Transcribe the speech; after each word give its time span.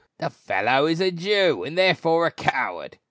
"The 0.17 0.31
fellow 0.31 0.87
is 0.87 0.99
a 0.99 1.11
Jew 1.11 1.63
and 1.63 1.77
therefore 1.77 2.25
a 2.25 2.31
coward!" 2.31 2.97